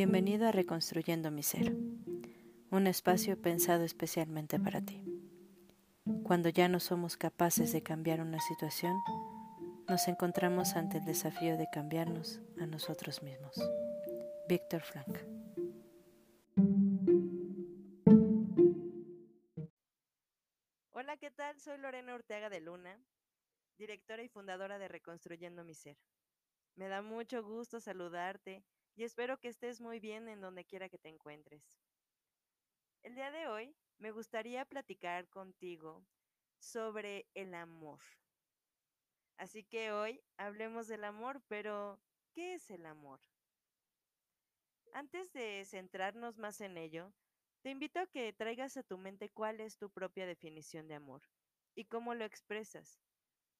[0.00, 1.72] Bienvenido a Reconstruyendo mi Ser,
[2.70, 5.04] un espacio pensado especialmente para ti.
[6.22, 8.96] Cuando ya no somos capaces de cambiar una situación,
[9.88, 13.60] nos encontramos ante el desafío de cambiarnos a nosotros mismos.
[14.48, 15.18] Víctor Frank.
[20.92, 21.58] Hola, ¿qué tal?
[21.58, 23.02] Soy Lorena Ortega de Luna,
[23.76, 25.98] directora y fundadora de Reconstruyendo mi Ser.
[26.76, 28.62] Me da mucho gusto saludarte
[28.98, 31.78] y espero que estés muy bien en donde quiera que te encuentres.
[33.04, 36.04] El día de hoy me gustaría platicar contigo
[36.58, 38.00] sobre el amor.
[39.36, 42.00] Así que hoy hablemos del amor, pero
[42.32, 43.20] ¿qué es el amor?
[44.92, 47.14] Antes de centrarnos más en ello,
[47.62, 51.22] te invito a que traigas a tu mente cuál es tu propia definición de amor
[51.76, 52.98] y cómo lo expresas.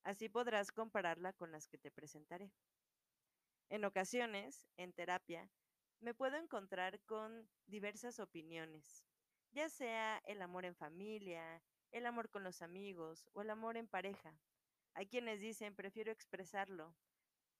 [0.03, 2.51] Así podrás compararla con las que te presentaré.
[3.69, 5.51] En ocasiones, en terapia,
[5.99, 9.05] me puedo encontrar con diversas opiniones,
[9.51, 13.87] ya sea el amor en familia, el amor con los amigos o el amor en
[13.87, 14.39] pareja.
[14.95, 16.95] Hay quienes dicen, prefiero expresarlo,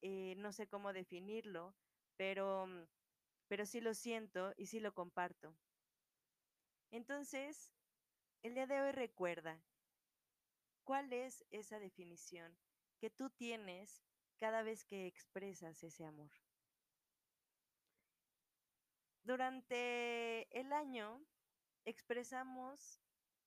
[0.01, 1.75] eh, no sé cómo definirlo,
[2.15, 2.87] pero, mm,
[3.47, 5.55] pero sí lo siento y sí lo comparto.
[6.91, 7.71] Entonces,
[8.41, 9.63] el día de hoy recuerda
[10.83, 12.57] cuál es esa definición
[12.99, 14.08] que tú tienes
[14.39, 16.31] cada vez que expresas ese amor.
[19.23, 21.21] Durante el año
[21.85, 23.01] expresamos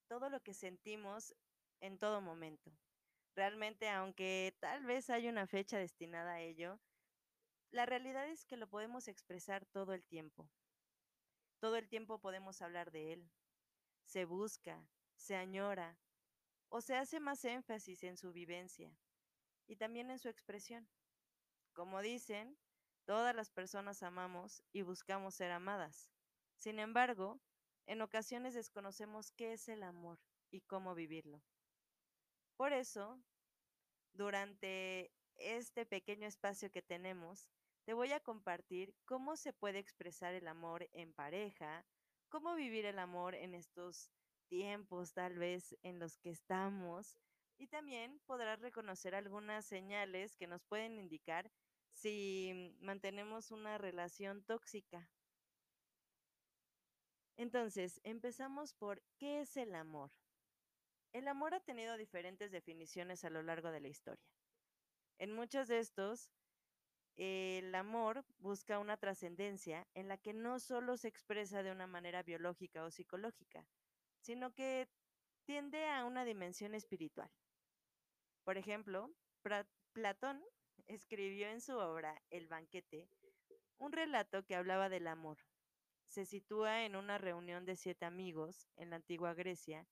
[0.07, 1.35] todo lo que sentimos
[1.81, 2.71] en todo momento.
[3.35, 6.79] Realmente, aunque tal vez haya una fecha destinada a ello,
[7.71, 10.49] la realidad es que lo podemos expresar todo el tiempo.
[11.59, 13.31] Todo el tiempo podemos hablar de él.
[14.05, 15.97] Se busca, se añora
[16.69, 18.95] o se hace más énfasis en su vivencia
[19.67, 20.89] y también en su expresión.
[21.73, 22.59] Como dicen,
[23.05, 26.11] todas las personas amamos y buscamos ser amadas.
[26.57, 27.41] Sin embargo,
[27.87, 30.21] en ocasiones desconocemos qué es el amor
[30.51, 31.43] y cómo vivirlo.
[32.57, 33.21] Por eso,
[34.13, 37.49] durante este pequeño espacio que tenemos,
[37.85, 41.85] te voy a compartir cómo se puede expresar el amor en pareja,
[42.29, 44.11] cómo vivir el amor en estos
[44.49, 47.17] tiempos tal vez en los que estamos
[47.63, 51.49] y también podrás reconocer algunas señales que nos pueden indicar
[51.93, 55.09] si mantenemos una relación tóxica.
[57.37, 60.11] Entonces, empezamos por ¿qué es el amor?
[61.13, 64.27] El amor ha tenido diferentes definiciones a lo largo de la historia.
[65.19, 66.33] En muchos de estos,
[67.15, 72.25] el amor busca una trascendencia en la que no solo se expresa de una manera
[72.25, 73.69] biológica o psicológica,
[74.21, 74.89] sino que
[75.45, 77.31] tiende a una dimensión espiritual.
[78.45, 79.11] Por ejemplo,
[79.93, 80.43] Platón
[80.87, 83.09] escribió en su obra El banquete
[83.79, 85.39] un relato que hablaba del amor.
[86.07, 89.89] Se sitúa en una reunión de siete amigos en la antigua Grecia,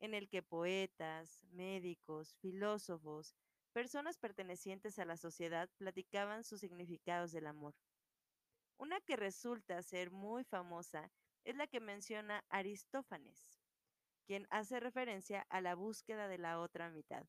[0.00, 3.36] en el que poetas, médicos, filósofos,
[3.72, 7.76] personas pertenecientes a la sociedad platicaban sus significados del amor.
[8.76, 11.12] Una que resulta ser muy famosa
[11.44, 13.60] es la que menciona Aristófanes,
[14.26, 17.24] quien hace referencia a la búsqueda de la otra mitad.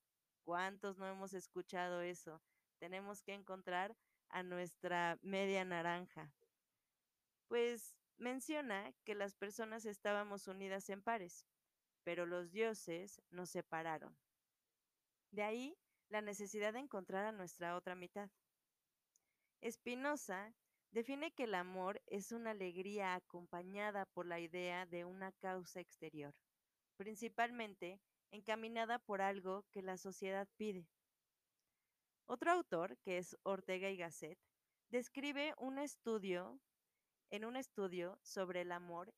[0.49, 2.41] ¿Cuántos no hemos escuchado eso?
[2.79, 3.95] Tenemos que encontrar
[4.29, 6.33] a nuestra media naranja.
[7.47, 11.45] Pues menciona que las personas estábamos unidas en pares,
[12.03, 14.17] pero los dioses nos separaron.
[15.29, 15.77] De ahí
[16.07, 18.31] la necesidad de encontrar a nuestra otra mitad.
[19.63, 20.55] Spinoza
[20.89, 26.33] define que el amor es una alegría acompañada por la idea de una causa exterior,
[26.97, 30.87] principalmente encaminada por algo que la sociedad pide.
[32.25, 34.37] Otro autor, que es Ortega y Gasset,
[34.89, 36.59] describe un estudio,
[37.31, 39.13] en un estudio sobre el amor,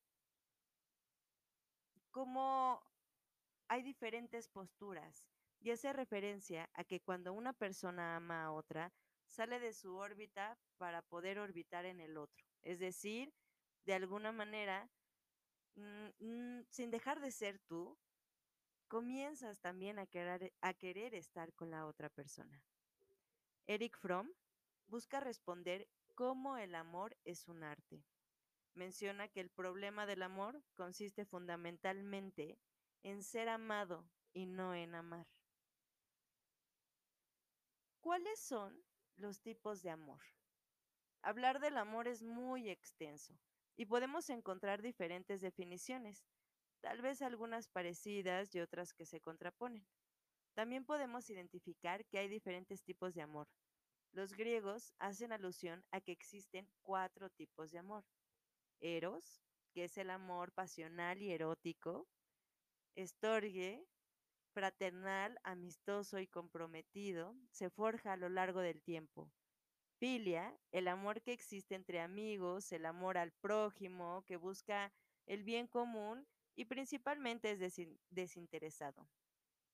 [2.10, 2.82] cómo
[3.68, 5.24] hay diferentes posturas
[5.60, 8.92] y hace referencia a que cuando una persona ama a otra,
[9.28, 12.44] sale de su órbita para poder orbitar en el otro.
[12.62, 13.32] Es decir,
[13.86, 14.90] de alguna manera,
[15.76, 17.98] mm, mm, sin dejar de ser tú,
[18.92, 22.62] comienzas también a querer, a querer estar con la otra persona.
[23.66, 24.30] Eric Fromm
[24.86, 28.04] busca responder cómo el amor es un arte.
[28.74, 32.58] Menciona que el problema del amor consiste fundamentalmente
[33.02, 34.04] en ser amado
[34.34, 35.26] y no en amar.
[38.02, 38.78] ¿Cuáles son
[39.16, 40.20] los tipos de amor?
[41.22, 43.38] Hablar del amor es muy extenso
[43.74, 46.26] y podemos encontrar diferentes definiciones,
[46.82, 49.86] tal vez algunas parecidas y otras que se contraponen.
[50.54, 53.48] También podemos identificar que hay diferentes tipos de amor.
[54.12, 58.04] Los griegos hacen alusión a que existen cuatro tipos de amor.
[58.80, 59.40] eros,
[59.72, 62.08] que es el amor pasional y erótico,
[62.96, 63.86] estorgue,
[64.52, 69.30] fraternal, amistoso y comprometido, se forja a lo largo del tiempo.
[69.98, 74.92] Filia, el amor que existe entre amigos, el amor al prójimo, que busca
[75.26, 79.08] el bien común y principalmente es desinteresado.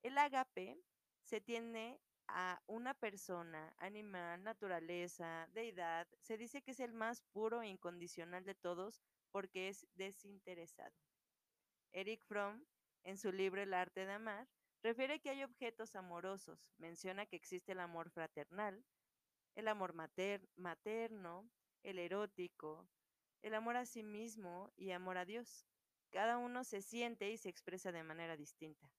[0.03, 0.81] El agape
[1.25, 7.63] se tiene a una persona, animal, naturaleza, deidad, se dice que es el más puro
[7.63, 10.95] e incondicional de todos porque es desinteresado.
[11.93, 12.65] Eric Fromm,
[13.05, 14.47] en su libro El arte de amar,
[14.83, 18.85] refiere que hay objetos amorosos, menciona que existe el amor fraternal,
[19.55, 19.95] el amor
[20.57, 21.51] materno,
[21.83, 22.89] el erótico,
[23.43, 25.67] el amor a sí mismo y amor a Dios.
[26.10, 28.90] Cada uno se siente y se expresa de manera distinta.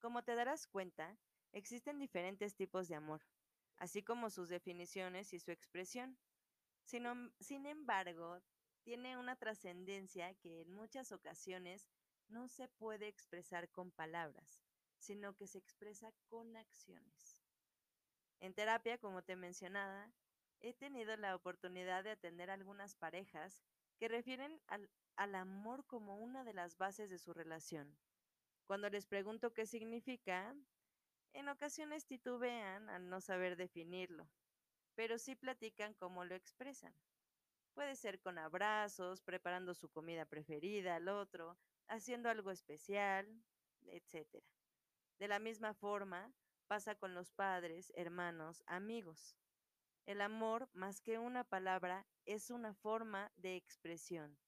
[0.00, 1.18] Como te darás cuenta,
[1.56, 3.22] Existen diferentes tipos de amor,
[3.78, 6.18] así como sus definiciones y su expresión.
[6.84, 8.42] Sin, embargo,
[8.82, 11.88] tiene una trascendencia que en muchas ocasiones
[12.28, 14.60] no se puede expresar con palabras,
[14.98, 17.42] sino que se expresa con acciones.
[18.40, 20.12] En terapia, como te mencionaba,
[20.60, 23.62] he tenido la oportunidad de atender algunas parejas
[23.98, 27.96] que refieren al, al amor como una de las bases de su relación.
[28.66, 30.54] Cuando les pregunto qué significa,
[31.32, 34.28] en ocasiones titubean al no saber definirlo,
[34.94, 36.94] pero sí platican cómo lo expresan.
[37.74, 41.58] Puede ser con abrazos, preparando su comida preferida al otro,
[41.88, 43.26] haciendo algo especial,
[43.86, 44.42] etc.
[45.18, 46.32] De la misma forma,
[46.66, 49.36] pasa con los padres, hermanos, amigos.
[50.06, 54.38] El amor, más que una palabra, es una forma de expresión.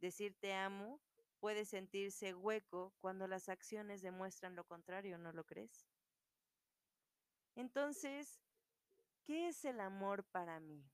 [0.00, 1.00] Decir te amo
[1.38, 5.86] puede sentirse hueco cuando las acciones demuestran lo contrario, ¿no lo crees?
[7.54, 8.40] Entonces,
[9.24, 10.84] ¿qué es el amor para mí?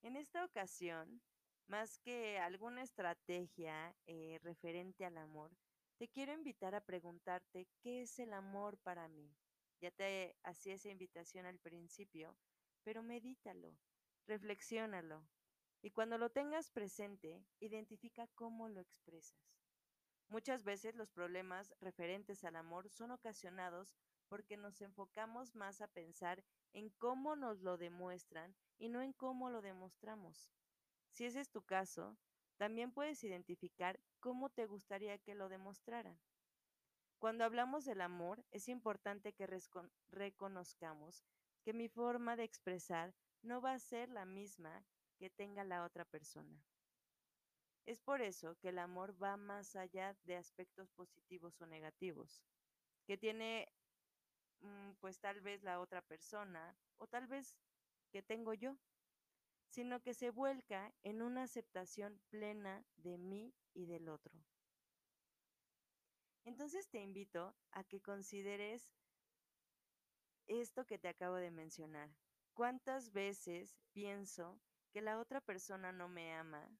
[0.00, 1.20] En esta ocasión,
[1.66, 5.50] más que alguna estrategia eh, referente al amor,
[5.98, 9.34] te quiero invitar a preguntarte qué es el amor para mí.
[9.80, 12.36] Ya te hacía esa invitación al principio,
[12.84, 13.76] pero medítalo,
[14.26, 15.26] reflexiónalo
[15.82, 19.54] y cuando lo tengas presente, identifica cómo lo expresas.
[20.28, 23.94] Muchas veces los problemas referentes al amor son ocasionados
[24.28, 26.42] porque nos enfocamos más a pensar
[26.72, 30.50] en cómo nos lo demuestran y no en cómo lo demostramos.
[31.10, 32.16] Si ese es tu caso,
[32.56, 36.18] también puedes identificar cómo te gustaría que lo demostraran.
[37.18, 39.46] Cuando hablamos del amor, es importante que
[40.08, 41.24] reconozcamos
[41.64, 44.84] que mi forma de expresar no va a ser la misma
[45.18, 46.62] que tenga la otra persona.
[47.86, 52.42] Es por eso que el amor va más allá de aspectos positivos o negativos,
[53.06, 53.68] que tiene
[54.64, 57.58] Mm, pues tal vez la otra persona o tal vez
[58.10, 58.78] que tengo yo,
[59.68, 64.32] sino que se vuelca en una aceptación plena de mí y del otro.
[66.46, 68.94] Entonces te invito a que consideres
[70.46, 72.10] esto que te acabo de mencionar.
[72.54, 74.60] ¿Cuántas veces pienso
[74.92, 76.78] que la otra persona no me ama?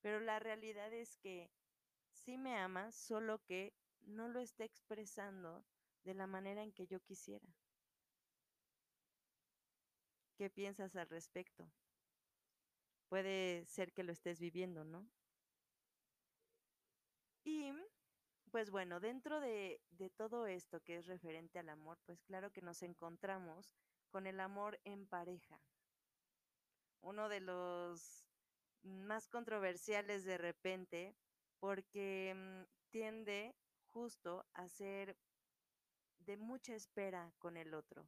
[0.00, 1.50] Pero la realidad es que
[2.10, 5.64] sí me ama, solo que no lo está expresando
[6.04, 7.46] de la manera en que yo quisiera.
[10.36, 11.70] ¿Qué piensas al respecto?
[13.08, 15.08] Puede ser que lo estés viviendo, ¿no?
[17.44, 17.72] Y,
[18.52, 22.60] pues bueno, dentro de, de todo esto que es referente al amor, pues claro que
[22.60, 23.74] nos encontramos
[24.10, 25.58] con el amor en pareja.
[27.00, 28.26] Uno de los
[28.82, 31.16] más controversiales de repente,
[31.60, 33.56] porque mm, tiende
[33.86, 35.16] justo a ser
[36.18, 38.06] de mucha espera con el otro.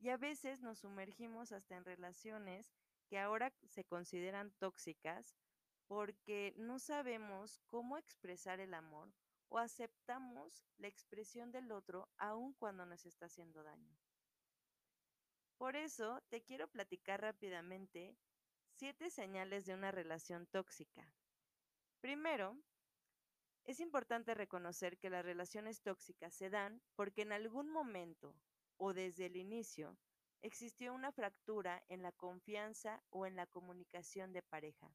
[0.00, 2.72] Y a veces nos sumergimos hasta en relaciones
[3.06, 5.36] que ahora se consideran tóxicas
[5.86, 9.12] porque no sabemos cómo expresar el amor
[9.48, 13.96] o aceptamos la expresión del otro aun cuando nos está haciendo daño.
[15.56, 18.16] Por eso te quiero platicar rápidamente
[18.76, 21.12] siete señales de una relación tóxica.
[22.00, 22.56] Primero,
[23.64, 28.34] es importante reconocer que las relaciones tóxicas se dan porque en algún momento
[28.76, 29.98] o desde el inicio
[30.42, 34.94] existió una fractura en la confianza o en la comunicación de pareja,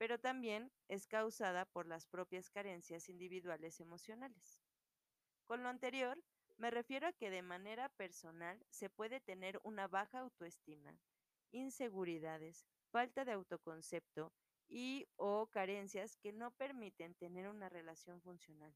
[0.00, 4.62] pero también es causada por las propias carencias individuales emocionales.
[5.44, 6.18] Con lo anterior,
[6.56, 10.98] me refiero a que de manera personal se puede tener una baja autoestima,
[11.50, 14.32] inseguridades, falta de autoconcepto
[14.68, 18.74] y o carencias que no permiten tener una relación funcional.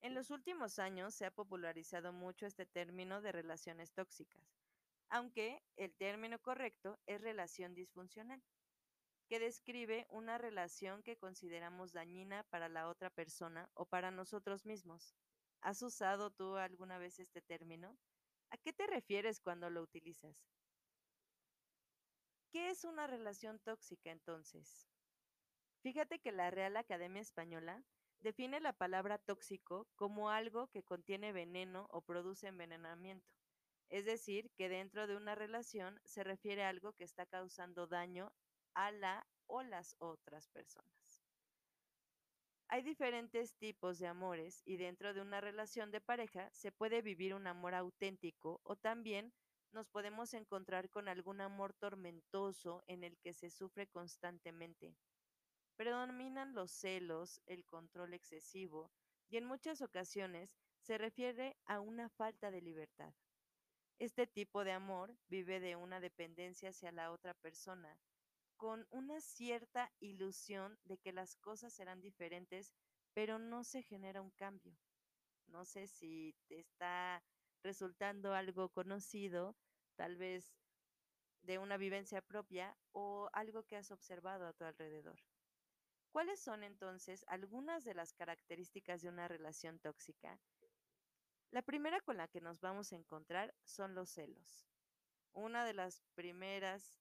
[0.00, 4.56] En los últimos años se ha popularizado mucho este término de relaciones tóxicas.
[5.10, 8.42] aunque el término correcto es relación disfuncional,
[9.32, 15.14] que describe una relación que consideramos dañina para la otra persona o para nosotros mismos.
[15.62, 17.96] ¿Has usado tú alguna vez este término?
[18.50, 20.36] ¿A qué te refieres cuando lo utilizas?
[22.50, 24.86] ¿Qué es una relación tóxica entonces?
[25.80, 27.82] Fíjate que la Real Academia Española
[28.20, 33.32] define la palabra tóxico como algo que contiene veneno o produce envenenamiento.
[33.88, 38.30] Es decir, que dentro de una relación se refiere a algo que está causando daño
[38.74, 41.22] a la o las otras personas.
[42.68, 47.34] Hay diferentes tipos de amores y dentro de una relación de pareja se puede vivir
[47.34, 49.34] un amor auténtico o también
[49.72, 54.96] nos podemos encontrar con algún amor tormentoso en el que se sufre constantemente.
[55.76, 58.90] Predominan los celos, el control excesivo
[59.28, 63.14] y en muchas ocasiones se refiere a una falta de libertad.
[63.98, 67.98] Este tipo de amor vive de una dependencia hacia la otra persona,
[68.62, 72.72] con una cierta ilusión de que las cosas serán diferentes,
[73.12, 74.78] pero no se genera un cambio.
[75.48, 77.24] No sé si te está
[77.64, 79.56] resultando algo conocido,
[79.96, 80.54] tal vez
[81.40, 85.18] de una vivencia propia o algo que has observado a tu alrededor.
[86.12, 90.38] ¿Cuáles son entonces algunas de las características de una relación tóxica?
[91.50, 94.68] La primera con la que nos vamos a encontrar son los celos.
[95.32, 96.94] Una de las primeras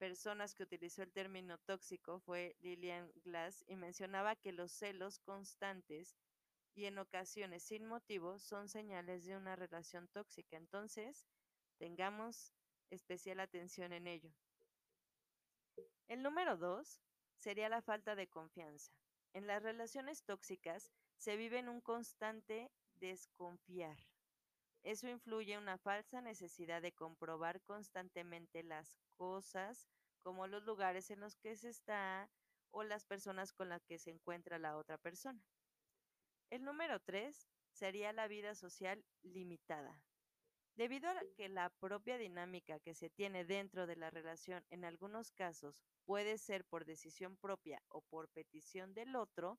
[0.00, 6.16] personas que utilizó el término tóxico fue Lillian Glass y mencionaba que los celos constantes
[6.74, 10.56] y en ocasiones sin motivo son señales de una relación tóxica.
[10.56, 11.26] Entonces,
[11.76, 12.54] tengamos
[12.88, 14.32] especial atención en ello.
[16.08, 17.02] El número dos
[17.36, 18.90] sería la falta de confianza.
[19.34, 23.98] En las relaciones tóxicas se vive en un constante desconfiar.
[24.82, 29.88] Eso influye una falsa necesidad de comprobar constantemente las cosas,
[30.22, 32.30] como los lugares en los que se está
[32.70, 35.42] o las personas con las que se encuentra la otra persona.
[36.50, 40.02] El número tres sería la vida social limitada.
[40.76, 45.30] Debido a que la propia dinámica que se tiene dentro de la relación en algunos
[45.30, 49.58] casos puede ser por decisión propia o por petición del otro,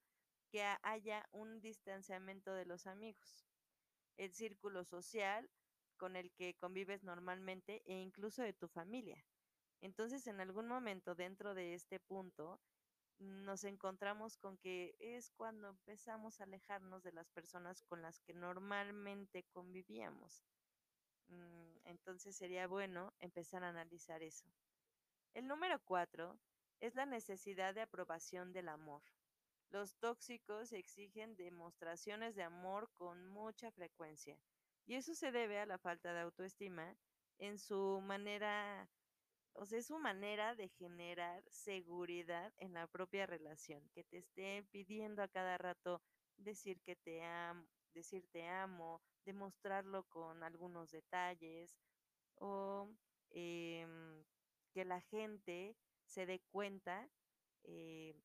[0.50, 3.51] que haya un distanciamiento de los amigos,
[4.18, 5.50] el círculo social
[5.98, 9.24] con el que convives normalmente e incluso de tu familia.
[9.82, 12.60] Entonces, en algún momento dentro de este punto,
[13.20, 18.34] nos encontramos con que es cuando empezamos a alejarnos de las personas con las que
[18.34, 20.44] normalmente convivíamos.
[21.28, 24.48] Mm, entonces sería bueno empezar a analizar eso.
[25.34, 26.40] El número cuatro
[26.80, 29.04] es la necesidad de aprobación del amor.
[29.72, 34.38] Los tóxicos exigen demostraciones de amor con mucha frecuencia
[34.86, 36.98] y eso se debe a la falta de autoestima
[37.38, 38.90] en su manera,
[39.54, 44.64] o sea, es su manera de generar seguridad en la propia relación, que te esté
[44.72, 46.02] pidiendo a cada rato
[46.36, 51.80] decir que te amo, decir te amo, demostrarlo con algunos detalles
[52.36, 52.90] o
[53.30, 54.26] em,
[54.74, 57.10] que la gente se dé cuenta
[57.64, 58.16] eh,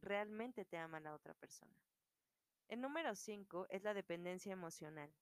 [0.00, 1.76] realmente te ama la otra persona.
[2.68, 5.12] El número 5 es la dependencia emocional.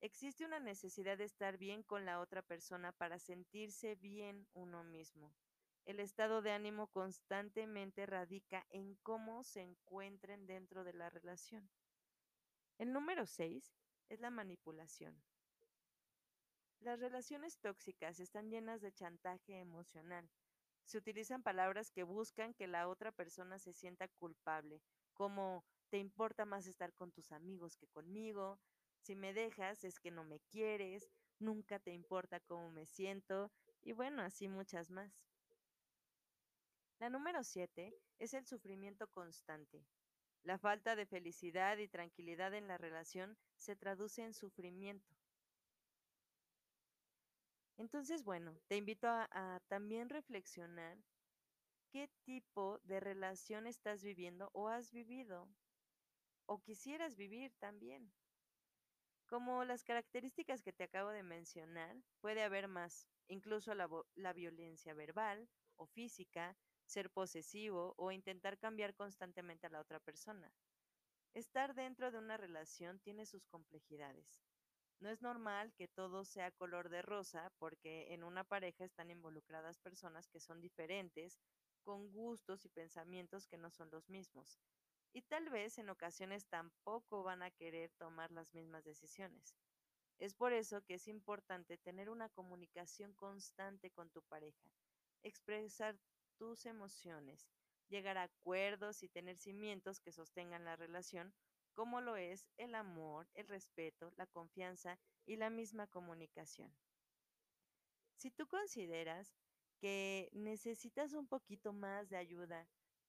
[0.00, 5.34] Existe una necesidad de estar bien con la otra persona para sentirse bien uno mismo.
[5.84, 11.70] El estado de ánimo constantemente radica en cómo se encuentren dentro de la relación.
[12.78, 13.76] El número 6
[14.08, 15.22] es la manipulación.
[16.80, 20.28] Las relaciones tóxicas están llenas de chantaje emocional,
[20.84, 26.44] se utilizan palabras que buscan que la otra persona se sienta culpable, como te importa
[26.44, 28.58] más estar con tus amigos que conmigo,
[29.00, 33.92] si me dejas es que no me quieres, nunca te importa cómo me siento, y
[33.92, 35.12] bueno, así muchas más.
[36.98, 39.84] La número siete es el sufrimiento constante.
[40.42, 45.14] La falta de felicidad y tranquilidad en la relación se traduce en sufrimiento.
[47.76, 50.98] Entonces, bueno, te invito a, también reflexionar
[51.90, 55.48] qué tipo de relación estás viviendo o has vivido
[56.46, 58.12] o quisieras vivir también.
[59.26, 64.94] Como las características que te acabo de mencionar, puede haber más, incluso la, la violencia
[64.94, 70.52] verbal o física, ser posesivo o intentar cambiar constantemente a la otra persona.
[71.34, 74.53] Estar dentro de una relación tiene sus complejidades.
[75.00, 79.78] No es normal que todo sea color de rosa porque en una pareja están involucradas
[79.78, 81.40] personas que son diferentes,
[81.82, 84.58] con gustos y pensamientos que no son los mismos.
[85.12, 89.54] Y tal vez en ocasiones tampoco van a querer tomar las mismas decisiones.
[90.18, 94.70] Es por eso que es importante tener una comunicación constante con tu pareja,
[95.22, 95.98] expresar
[96.38, 97.48] tus emociones,
[97.88, 101.34] llegar a acuerdos y tener cimientos que sostengan la relación,
[101.74, 106.74] como lo es el amor, el respeto, la confianza y la misma comunicación.
[108.16, 109.34] Si tú consideras
[109.80, 112.68] que necesitas un poquito más de ayuda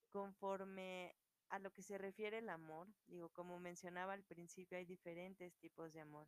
[0.09, 1.15] conforme
[1.49, 5.93] a lo que se refiere el amor, digo, como mencionaba al principio, hay diferentes tipos
[5.93, 6.27] de amor.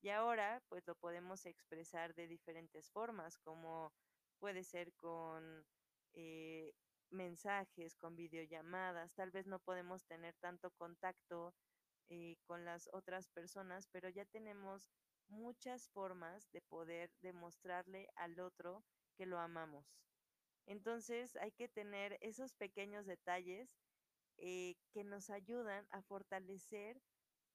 [0.00, 3.92] Y ahora, pues lo podemos expresar de diferentes formas, como
[4.38, 5.64] puede ser con
[6.14, 6.72] eh,
[7.10, 11.54] mensajes, con videollamadas, tal vez no podemos tener tanto contacto
[12.14, 14.90] eh, con las otras personas, pero ya tenemos
[15.28, 18.84] muchas formas de poder demostrarle al otro
[19.16, 19.96] que lo amamos.
[20.66, 23.78] Entonces hay que tener esos pequeños detalles
[24.36, 27.00] eh, que nos ayudan a fortalecer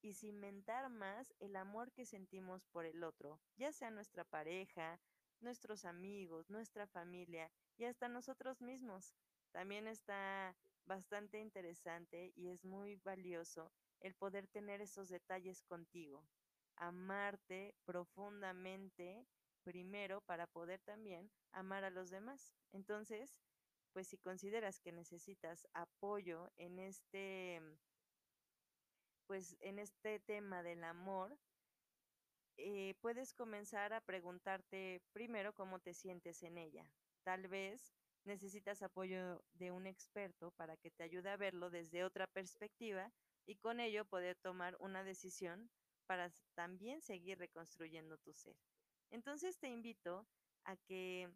[0.01, 4.99] y cimentar más el amor que sentimos por el otro, ya sea nuestra pareja,
[5.39, 9.13] nuestros amigos, nuestra familia y hasta nosotros mismos.
[9.51, 16.27] También está bastante interesante y es muy valioso el poder tener esos detalles contigo,
[16.75, 19.25] amarte profundamente
[19.63, 22.55] primero para poder también amar a los demás.
[22.71, 23.37] Entonces,
[23.93, 27.61] pues si consideras que necesitas apoyo en este
[29.25, 31.37] pues en este tema del amor,
[32.55, 36.89] eh, puedes comenzar a preguntarte primero cómo te sientes en ella.
[37.23, 42.25] Tal vez necesitas apoyo de un experto para que te ayude a verlo desde otra
[42.27, 43.11] perspectiva
[43.47, 45.71] y con ello poder tomar una decisión
[46.05, 48.55] para también seguir reconstruyendo tu ser.
[49.09, 50.27] Entonces te invito
[50.65, 51.31] a que